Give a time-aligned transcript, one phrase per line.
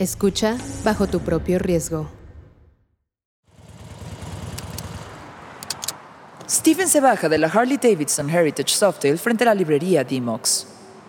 [0.00, 2.08] Escucha bajo tu propio riesgo.
[6.48, 10.66] Stephen se baja de la Harley Davidson Heritage Softail frente a la librería Dimox.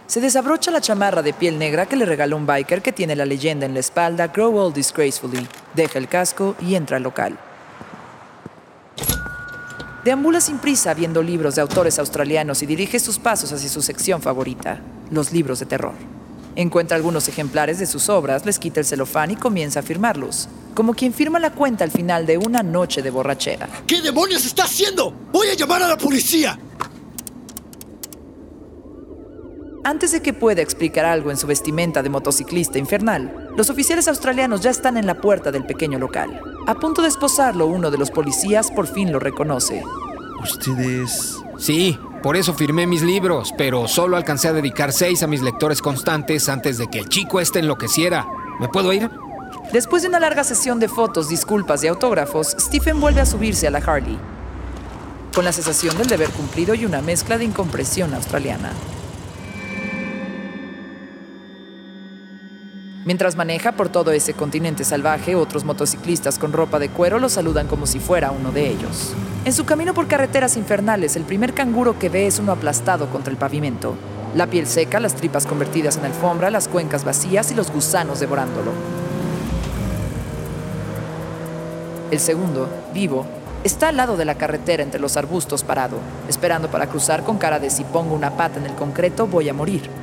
[0.07, 3.25] Se desabrocha la chamarra de piel negra que le regaló un biker que tiene la
[3.25, 7.39] leyenda en la espalda Grow Old Disgracefully, deja el casco y entra al local.
[10.03, 14.21] Deambula sin prisa viendo libros de autores australianos y dirige sus pasos hacia su sección
[14.21, 16.20] favorita, los libros de terror.
[16.61, 20.93] Encuentra algunos ejemplares de sus obras, les quita el celofán y comienza a firmarlos, como
[20.93, 23.67] quien firma la cuenta al final de una noche de borrachera.
[23.87, 25.11] ¿Qué demonios está haciendo?
[25.31, 26.59] ¡Voy a llamar a la policía!
[29.83, 34.61] Antes de que pueda explicar algo en su vestimenta de motociclista infernal, los oficiales australianos
[34.61, 36.39] ya están en la puerta del pequeño local.
[36.67, 39.83] A punto de esposarlo, uno de los policías por fin lo reconoce.
[40.43, 41.37] Ustedes...
[41.57, 45.81] Sí, por eso firmé mis libros, pero solo alcancé a dedicar seis a mis lectores
[45.81, 48.27] constantes antes de que el chico este enloqueciera.
[48.59, 49.09] ¿Me puedo ir?
[49.73, 53.71] Después de una larga sesión de fotos, disculpas y autógrafos, Stephen vuelve a subirse a
[53.71, 54.17] la Harley,
[55.33, 58.71] con la sensación del deber cumplido y una mezcla de incompresión australiana.
[63.03, 67.65] Mientras maneja por todo ese continente salvaje, otros motociclistas con ropa de cuero lo saludan
[67.65, 69.13] como si fuera uno de ellos.
[69.43, 73.31] En su camino por carreteras infernales, el primer canguro que ve es uno aplastado contra
[73.31, 73.95] el pavimento.
[74.35, 78.71] La piel seca, las tripas convertidas en alfombra, las cuencas vacías y los gusanos devorándolo.
[82.11, 83.25] El segundo, vivo,
[83.63, 85.97] está al lado de la carretera entre los arbustos parado,
[86.29, 89.55] esperando para cruzar con cara de si pongo una pata en el concreto voy a
[89.55, 90.00] morir.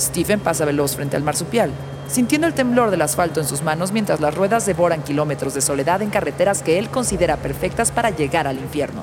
[0.00, 1.70] Stephen pasa veloz frente al marsupial,
[2.08, 6.00] sintiendo el temblor del asfalto en sus manos mientras las ruedas devoran kilómetros de soledad
[6.02, 9.02] en carreteras que él considera perfectas para llegar al infierno.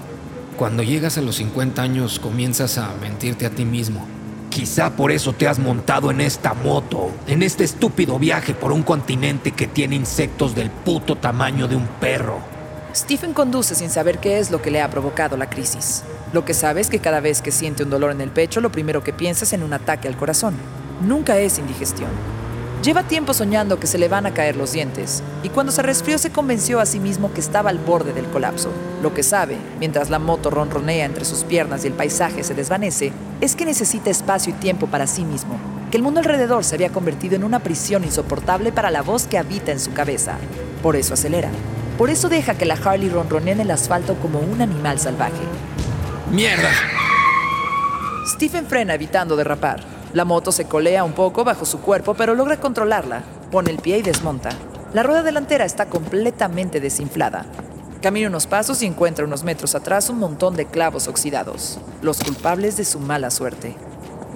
[0.58, 4.08] Cuando llegas a los 50 años comienzas a mentirte a ti mismo.
[4.50, 8.82] Quizá por eso te has montado en esta moto, en este estúpido viaje por un
[8.82, 12.40] continente que tiene insectos del puto tamaño de un perro.
[12.96, 16.04] Stephen conduce sin saber qué es lo que le ha provocado la crisis.
[16.34, 18.72] Lo que sabe es que cada vez que siente un dolor en el pecho, lo
[18.72, 20.56] primero que piensa es en un ataque al corazón.
[21.02, 22.10] Nunca es indigestión.
[22.84, 26.18] Lleva tiempo soñando que se le van a caer los dientes, y cuando se resfrió
[26.18, 28.72] se convenció a sí mismo que estaba al borde del colapso.
[29.04, 33.12] Lo que sabe, mientras la moto ronronea entre sus piernas y el paisaje se desvanece,
[33.42, 35.60] es que necesita espacio y tiempo para sí mismo,
[35.92, 39.38] que el mundo alrededor se había convertido en una prisión insoportable para la voz que
[39.38, 40.38] habita en su cabeza.
[40.82, 41.50] Por eso acelera.
[41.98, 45.34] Por eso deja que la Harley ronronee en el asfalto como un animal salvaje.
[46.32, 46.70] ¡Mierda!
[48.28, 49.97] Stephen frena evitando derrapar.
[50.18, 53.22] La moto se colea un poco bajo su cuerpo, pero logra controlarla.
[53.52, 54.50] Pone el pie y desmonta.
[54.92, 57.46] La rueda delantera está completamente desinflada.
[58.02, 62.78] Camina unos pasos y encuentra unos metros atrás un montón de clavos oxidados, los culpables
[62.78, 63.76] de su mala suerte.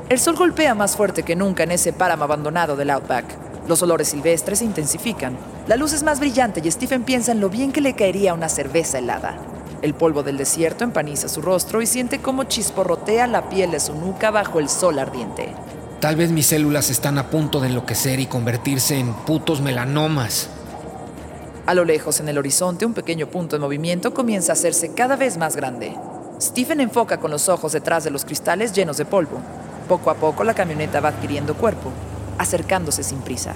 [0.10, 3.26] El sol golpea más fuerte que nunca en ese páramo abandonado del Outback.
[3.68, 5.36] Los olores silvestres se intensifican.
[5.66, 8.50] La luz es más brillante y Stephen piensa en lo bien que le caería una
[8.50, 9.40] cerveza helada.
[9.82, 13.96] El polvo del desierto empaniza su rostro y siente cómo chisporrotea la piel de su
[13.96, 15.56] nuca bajo el sol ardiente.
[16.02, 20.50] Tal vez mis células están a punto de enloquecer y convertirse en putos melanomas.
[21.68, 25.16] A lo lejos, en el horizonte, un pequeño punto en movimiento comienza a hacerse cada
[25.16, 25.96] vez más grande.
[26.42, 29.42] Stephen enfoca con los ojos detrás de los cristales llenos de polvo.
[29.88, 31.92] Poco a poco la camioneta va adquiriendo cuerpo,
[32.40, 33.54] acercándose sin prisa.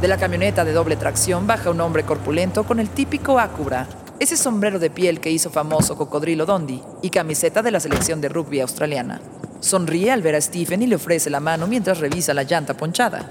[0.00, 3.86] De la camioneta de doble tracción baja un hombre corpulento con el típico Acubra,
[4.18, 8.30] ese sombrero de piel que hizo famoso Cocodrilo Dondi y camiseta de la selección de
[8.30, 9.20] rugby australiana.
[9.60, 13.28] Sonríe al ver a Stephen y le ofrece la mano mientras revisa la llanta ponchada.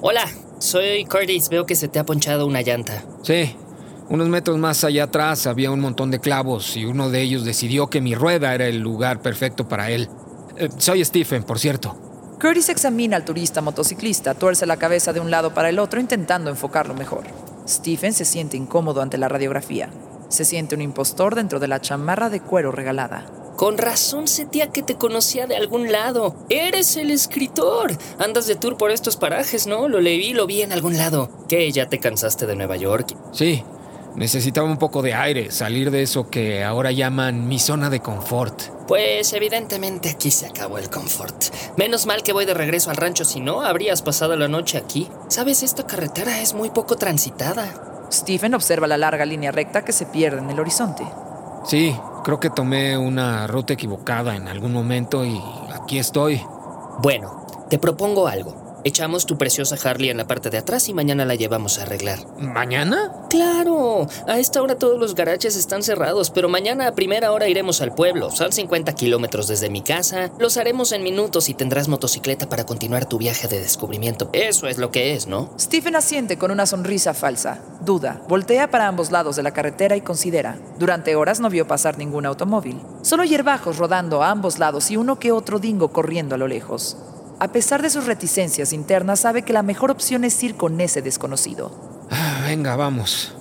[0.00, 0.24] Hola,
[0.58, 1.48] soy Curtis.
[1.48, 3.04] Veo que se te ha ponchado una llanta.
[3.22, 3.56] Sí,
[4.08, 7.88] unos metros más allá atrás había un montón de clavos y uno de ellos decidió
[7.88, 10.08] que mi rueda era el lugar perfecto para él.
[10.56, 11.96] Eh, soy Stephen, por cierto.
[12.40, 16.50] Curtis examina al turista motociclista, tuerce la cabeza de un lado para el otro intentando
[16.50, 17.24] enfocarlo mejor.
[17.68, 19.90] Stephen se siente incómodo ante la radiografía.
[20.28, 23.26] Se siente un impostor dentro de la chamarra de cuero regalada.
[23.58, 26.36] Con razón sentía que te conocía de algún lado.
[26.48, 27.90] Eres el escritor.
[28.20, 29.88] Andas de tour por estos parajes, ¿no?
[29.88, 31.28] Lo leí, lo vi en algún lado.
[31.48, 31.72] ¿Qué?
[31.72, 33.16] ¿Ya te cansaste de Nueva York?
[33.32, 33.64] Sí,
[34.14, 38.62] necesitaba un poco de aire, salir de eso que ahora llaman mi zona de confort.
[38.86, 41.46] Pues evidentemente aquí se acabó el confort.
[41.76, 45.08] Menos mal que voy de regreso al rancho, si no, habrías pasado la noche aquí.
[45.26, 48.06] Sabes, esta carretera es muy poco transitada.
[48.12, 51.02] Stephen observa la larga línea recta que se pierde en el horizonte.
[51.64, 51.94] Sí,
[52.24, 55.40] creo que tomé una ruta equivocada en algún momento y
[55.74, 56.42] aquí estoy.
[57.00, 58.67] Bueno, te propongo algo.
[58.84, 62.20] Echamos tu preciosa Harley en la parte de atrás y mañana la llevamos a arreglar.
[62.38, 63.12] ¿Mañana?
[63.28, 67.80] Claro, a esta hora todos los garajes están cerrados, pero mañana a primera hora iremos
[67.80, 68.30] al pueblo.
[68.30, 70.30] Son 50 kilómetros desde mi casa.
[70.38, 74.30] Los haremos en minutos y tendrás motocicleta para continuar tu viaje de descubrimiento.
[74.32, 75.50] Eso es lo que es, ¿no?
[75.58, 77.60] Stephen asiente con una sonrisa falsa.
[77.80, 80.56] Duda, voltea para ambos lados de la carretera y considera.
[80.78, 82.80] Durante horas no vio pasar ningún automóvil.
[83.02, 86.96] Solo hierbajos rodando a ambos lados y uno que otro dingo corriendo a lo lejos.
[87.40, 91.02] A pesar de sus reticencias internas, sabe que la mejor opción es ir con ese
[91.02, 91.70] desconocido.
[92.10, 93.32] Ah, venga, vamos.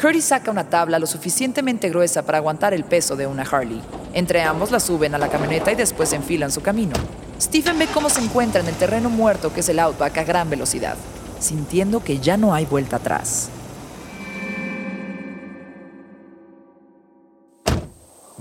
[0.00, 3.82] Curtis saca una tabla lo suficientemente gruesa para aguantar el peso de una Harley.
[4.14, 6.94] Entre ambos la suben a la camioneta y después enfilan su camino.
[7.38, 10.48] Stephen ve cómo se encuentra en el terreno muerto que es el Outback a gran
[10.48, 10.96] velocidad,
[11.38, 13.50] sintiendo que ya no hay vuelta atrás.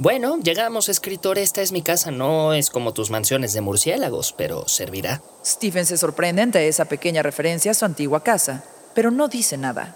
[0.04, 1.38] Bueno, llegamos, escritor.
[1.38, 2.12] Esta es mi casa.
[2.12, 5.22] No es como tus mansiones de murciélagos, pero servirá.
[5.46, 9.96] Stephen se sorprende ante esa pequeña referencia a su antigua casa, pero no dice nada.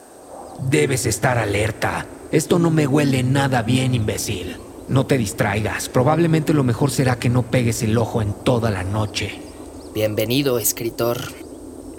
[0.61, 2.05] Debes estar alerta.
[2.31, 4.55] Esto no me huele nada bien, imbécil.
[4.87, 5.89] No te distraigas.
[5.89, 9.41] Probablemente lo mejor será que no pegues el ojo en toda la noche.
[9.93, 11.17] Bienvenido, escritor.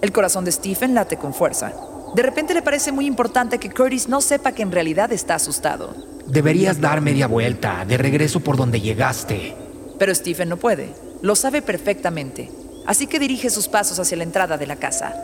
[0.00, 1.74] El corazón de Stephen late con fuerza.
[2.14, 6.17] De repente le parece muy importante que Curtis no sepa que en realidad está asustado.
[6.28, 9.54] Deberías dar media vuelta, de regreso por donde llegaste.
[9.98, 10.90] Pero Stephen no puede.
[11.22, 12.50] Lo sabe perfectamente.
[12.86, 15.14] Así que dirige sus pasos hacia la entrada de la casa.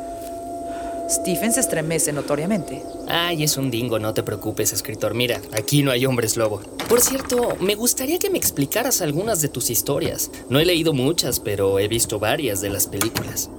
[1.10, 2.82] Stephen se estremece notoriamente.
[3.06, 5.12] Ay, es un dingo, no te preocupes, escritor.
[5.12, 6.62] Mira, aquí no hay hombres lobo.
[6.88, 10.30] Por cierto, me gustaría que me explicaras algunas de tus historias.
[10.48, 13.50] No he leído muchas, pero he visto varias de las películas.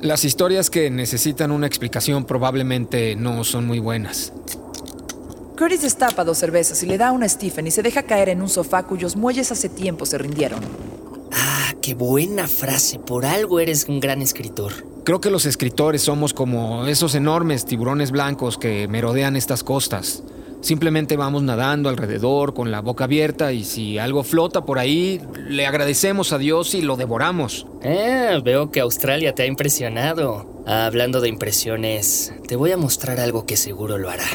[0.00, 4.32] Las historias que necesitan una explicación probablemente no son muy buenas.
[5.58, 8.40] Curtis destapa dos cervezas y le da una a Stephen y se deja caer en
[8.40, 10.60] un sofá cuyos muelles hace tiempo se rindieron.
[11.32, 13.00] Ah, qué buena frase.
[13.00, 14.72] Por algo eres un gran escritor.
[15.02, 20.22] Creo que los escritores somos como esos enormes tiburones blancos que merodean estas costas.
[20.60, 25.66] Simplemente vamos nadando alrededor con la boca abierta y si algo flota por ahí, le
[25.66, 27.66] agradecemos a Dios y lo devoramos.
[27.84, 30.57] Ah, veo que Australia te ha impresionado.
[30.68, 34.26] Hablando de impresiones, te voy a mostrar algo que seguro lo hará.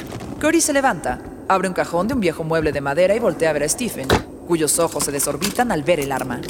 [0.42, 3.54] Cory se levanta, abre un cajón de un viejo mueble de madera y voltea a
[3.54, 4.08] ver a Stephen,
[4.48, 6.42] cuyos ojos se desorbitan al ver el arma.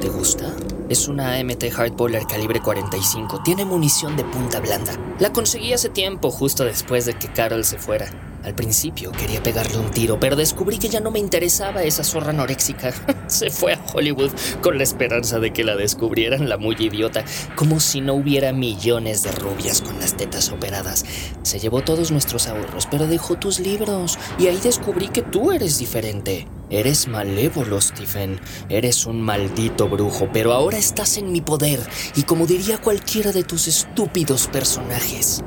[0.00, 0.52] ¿Te gusta?
[0.88, 3.42] Es una AMT Hardballer calibre 45.
[3.44, 4.92] Tiene munición de punta blanda.
[5.20, 8.10] La conseguí hace tiempo, justo después de que Carol se fuera.
[8.42, 12.30] Al principio quería pegarle un tiro, pero descubrí que ya no me interesaba esa zorra
[12.30, 12.92] anoréxica.
[13.26, 14.30] Se fue a Hollywood
[14.62, 19.22] con la esperanza de que la descubrieran la muy idiota, como si no hubiera millones
[19.22, 21.04] de rubias con las tetas operadas.
[21.42, 25.78] Se llevó todos nuestros ahorros, pero dejó tus libros, y ahí descubrí que tú eres
[25.78, 26.46] diferente.
[26.70, 28.40] Eres malévolo, Stephen.
[28.68, 31.80] Eres un maldito brujo, pero ahora estás en mi poder,
[32.14, 35.42] y como diría cualquiera de tus estúpidos personajes.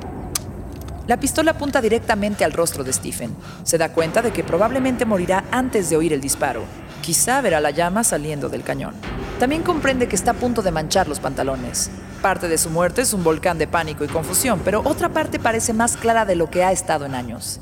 [1.06, 3.36] La pistola apunta directamente al rostro de Stephen.
[3.64, 6.64] Se da cuenta de que probablemente morirá antes de oír el disparo.
[7.02, 8.94] Quizá verá la llama saliendo del cañón.
[9.38, 11.92] También comprende que está a punto de manchar los pantalones.
[12.22, 15.74] Parte de su muerte es un volcán de pánico y confusión, pero otra parte parece
[15.74, 17.60] más clara de lo que ha estado en años.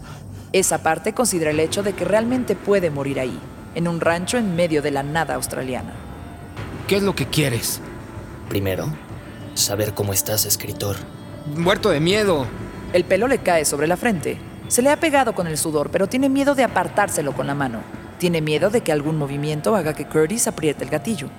[0.53, 3.39] Esa parte considera el hecho de que realmente puede morir ahí,
[3.73, 5.93] en un rancho en medio de la nada australiana.
[6.87, 7.81] ¿Qué es lo que quieres?
[8.49, 8.85] Primero,
[9.55, 10.97] saber cómo estás, escritor.
[11.55, 12.45] Muerto de miedo.
[12.93, 14.37] El pelo le cae sobre la frente.
[14.67, 17.79] Se le ha pegado con el sudor, pero tiene miedo de apartárselo con la mano.
[18.17, 21.29] Tiene miedo de que algún movimiento haga que Curtis apriete el gatillo.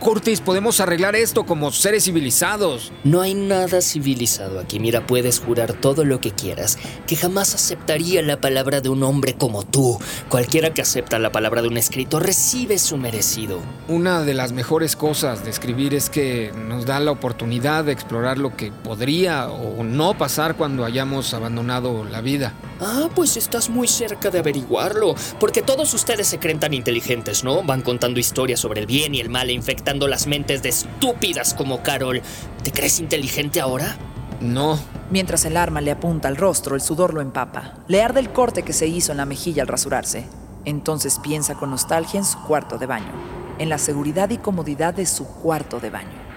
[0.00, 2.92] Curtis, podemos arreglar esto como seres civilizados.
[3.02, 4.78] No hay nada civilizado aquí.
[4.78, 6.78] Mira, puedes jurar todo lo que quieras,
[7.08, 9.98] que jamás aceptaría la palabra de un hombre como tú.
[10.28, 13.60] Cualquiera que acepta la palabra de un escritor recibe su merecido.
[13.88, 18.38] Una de las mejores cosas de escribir es que nos da la oportunidad de explorar
[18.38, 22.54] lo que podría o no pasar cuando hayamos abandonado la vida.
[22.80, 27.64] Ah, pues estás muy cerca de averiguarlo, porque todos ustedes se creen tan inteligentes, ¿no?
[27.64, 31.54] Van contando historias sobre el bien y el mal e infectando las mentes de estúpidas
[31.54, 32.20] como Carol.
[32.62, 33.96] ¿Te crees inteligente ahora?
[34.40, 34.78] No.
[35.10, 37.74] Mientras el arma le apunta al rostro, el sudor lo empapa.
[37.88, 40.26] Le arde el corte que se hizo en la mejilla al rasurarse.
[40.64, 43.10] Entonces piensa con nostalgia en su cuarto de baño,
[43.58, 46.28] en la seguridad y comodidad de su cuarto de baño.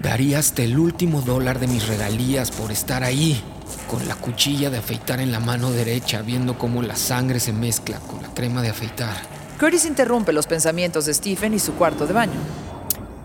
[0.00, 3.42] Daría hasta el último dólar de mis regalías por estar ahí,
[3.90, 7.98] con la cuchilla de afeitar en la mano derecha, viendo cómo la sangre se mezcla
[7.98, 9.16] con la crema de afeitar.
[9.58, 12.40] Curtis interrumpe los pensamientos de Stephen y su cuarto de baño.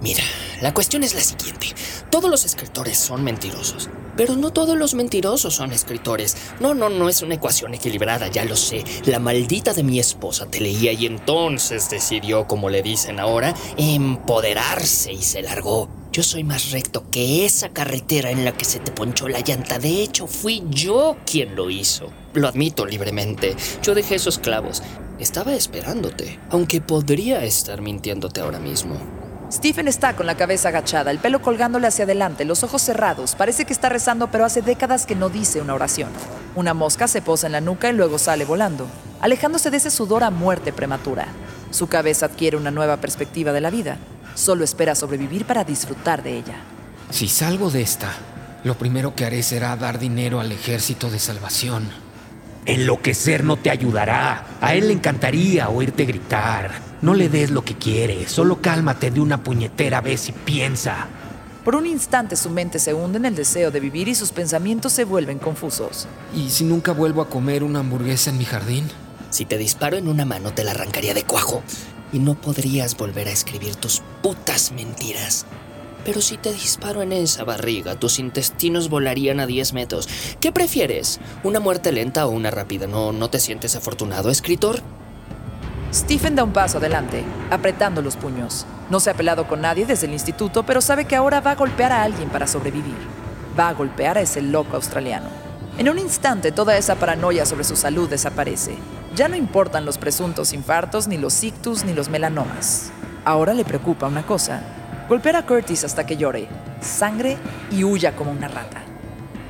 [0.05, 0.23] Mira,
[0.61, 1.73] la cuestión es la siguiente.
[2.11, 3.89] Todos los escritores son mentirosos.
[4.15, 6.37] Pero no todos los mentirosos son escritores.
[6.59, 8.83] No, no, no es una ecuación equilibrada, ya lo sé.
[9.05, 15.11] La maldita de mi esposa te leía y entonces decidió, como le dicen ahora, empoderarse
[15.11, 15.89] y se largó.
[16.11, 19.79] Yo soy más recto que esa carretera en la que se te ponchó la llanta.
[19.79, 22.11] De hecho, fui yo quien lo hizo.
[22.35, 23.55] Lo admito libremente.
[23.81, 24.83] Yo dejé esos clavos.
[25.17, 29.24] Estaba esperándote, aunque podría estar mintiéndote ahora mismo.
[29.51, 33.35] Stephen está con la cabeza agachada, el pelo colgándole hacia adelante, los ojos cerrados.
[33.35, 36.09] Parece que está rezando, pero hace décadas que no dice una oración.
[36.55, 38.87] Una mosca se posa en la nuca y luego sale volando,
[39.21, 41.27] alejándose de ese sudor a muerte prematura.
[41.69, 43.97] Su cabeza adquiere una nueva perspectiva de la vida.
[44.33, 46.55] Solo espera sobrevivir para disfrutar de ella.
[47.11, 48.11] Si salgo de esta,
[48.63, 52.04] lo primero que haré será dar dinero al ejército de salvación.
[52.65, 54.57] Enloquecer no te ayudará.
[54.59, 56.71] A él le encantaría oírte gritar.
[57.01, 61.07] No le des lo que quiere, solo cálmate de una puñetera vez y piensa.
[61.63, 64.93] Por un instante su mente se hunde en el deseo de vivir y sus pensamientos
[64.93, 66.07] se vuelven confusos.
[66.35, 68.87] ¿Y si nunca vuelvo a comer una hamburguesa en mi jardín?
[69.29, 71.61] Si te disparo en una mano te la arrancaría de cuajo
[72.11, 75.45] y no podrías volver a escribir tus putas mentiras.
[76.05, 80.07] Pero si te disparo en esa barriga, tus intestinos volarían a 10 metros.
[80.39, 81.19] ¿Qué prefieres?
[81.43, 82.85] ¿Una muerte lenta o una rápida?
[82.85, 84.81] ¿No, no te sientes afortunado, escritor?
[85.91, 88.67] Stephen da un paso adelante, apretando los puños.
[88.91, 91.55] No se ha peleado con nadie desde el instituto, pero sabe que ahora va a
[91.55, 92.93] golpear a alguien para sobrevivir.
[93.57, 95.29] Va a golpear a ese loco australiano.
[95.79, 98.75] En un instante toda esa paranoia sobre su salud desaparece.
[99.15, 102.91] Ya no importan los presuntos infartos, ni los ictus, ni los melanomas.
[103.23, 104.61] Ahora le preocupa una cosa.
[105.07, 106.47] Golpear a Curtis hasta que llore,
[106.81, 107.37] sangre
[107.71, 108.81] y huya como una rata.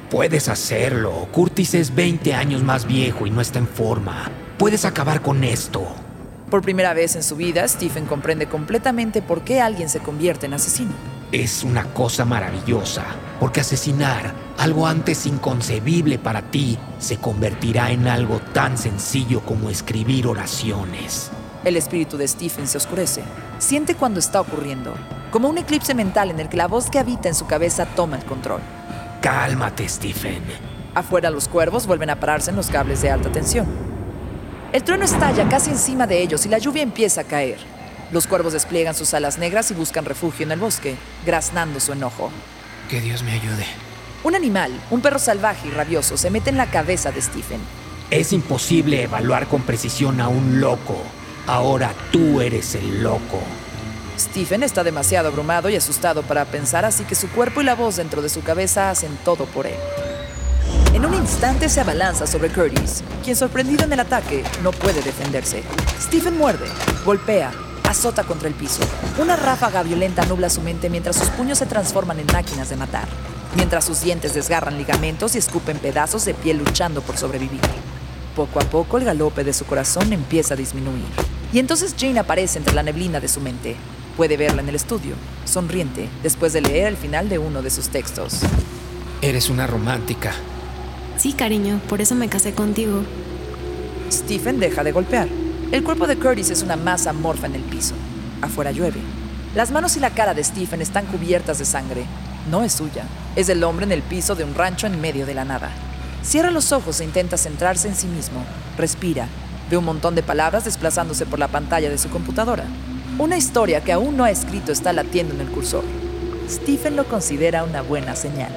[0.09, 1.29] Puedes hacerlo.
[1.31, 4.29] Curtis es 20 años más viejo y no está en forma.
[4.57, 5.85] Puedes acabar con esto.
[6.49, 10.55] Por primera vez en su vida, Stephen comprende completamente por qué alguien se convierte en
[10.55, 10.91] asesino.
[11.31, 13.05] Es una cosa maravillosa,
[13.39, 20.27] porque asesinar, algo antes inconcebible para ti, se convertirá en algo tan sencillo como escribir
[20.27, 21.31] oraciones.
[21.63, 23.23] El espíritu de Stephen se oscurece.
[23.57, 24.93] Siente cuando está ocurriendo,
[25.35, 28.15] como un eclipse mental en el que la voz que habita en su cabeza toma
[28.15, 28.61] el control.
[29.21, 30.41] Cálmate, Stephen.
[30.93, 33.67] Afuera los cuervos vuelven a pararse en los cables de alta tensión.
[34.71, 37.57] El trueno estalla casi encima de ellos y la lluvia empieza a caer.
[38.13, 42.31] Los cuervos despliegan sus alas negras y buscan refugio en el bosque, graznando su enojo.
[42.89, 43.65] Que Dios me ayude.
[44.23, 47.59] Un animal, un perro salvaje y rabioso, se mete en la cabeza de Stephen.
[48.09, 50.95] Es imposible evaluar con precisión a un loco.
[51.45, 53.41] Ahora tú eres el loco.
[54.17, 57.97] Stephen está demasiado abrumado y asustado para pensar, así que su cuerpo y la voz
[57.97, 59.75] dentro de su cabeza hacen todo por él.
[60.93, 65.61] En un instante se abalanza sobre Curtis, quien sorprendido en el ataque no puede defenderse.
[66.01, 66.65] Stephen muerde,
[67.03, 67.51] golpea,
[67.83, 68.81] azota contra el piso.
[69.17, 73.07] Una ráfaga violenta nubla su mente mientras sus puños se transforman en máquinas de matar,
[73.55, 77.59] mientras sus dientes desgarran ligamentos y escupen pedazos de piel luchando por sobrevivir.
[78.35, 81.05] Poco a poco el galope de su corazón empieza a disminuir.
[81.51, 83.75] Y entonces Jane aparece entre la neblina de su mente.
[84.17, 87.89] Puede verla en el estudio, sonriente, después de leer el final de uno de sus
[87.89, 88.39] textos.
[89.21, 90.31] Eres una romántica.
[91.17, 93.03] Sí, cariño, por eso me casé contigo.
[94.09, 95.27] Stephen deja de golpear.
[95.71, 97.93] El cuerpo de Curtis es una masa amorfa en el piso.
[98.41, 99.01] Afuera llueve.
[99.53, 102.05] Las manos y la cara de Stephen están cubiertas de sangre.
[102.49, 103.05] No es suya.
[103.35, 105.71] Es del hombre en el piso de un rancho en medio de la nada.
[106.23, 108.45] Cierra los ojos e intenta centrarse en sí mismo.
[108.77, 109.27] Respira.
[109.69, 112.65] Ve un montón de palabras desplazándose por la pantalla de su computadora.
[113.17, 115.85] Una historia que aún no ha escrito está latiendo en el cursor.
[116.49, 118.53] Stephen lo considera una buena señal.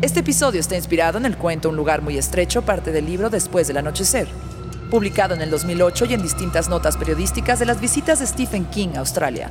[0.00, 3.68] Este episodio está inspirado en el cuento Un lugar muy estrecho, parte del libro Después
[3.68, 4.26] del anochecer,
[4.90, 8.94] publicado en el 2008 y en distintas notas periodísticas de las visitas de Stephen King
[8.94, 9.50] a Australia.